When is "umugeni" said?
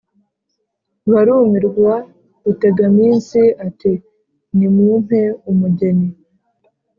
5.51-6.07